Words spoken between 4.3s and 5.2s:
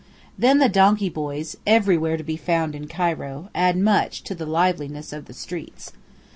the liveliness